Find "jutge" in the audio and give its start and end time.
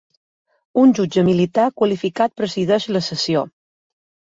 0.99-1.25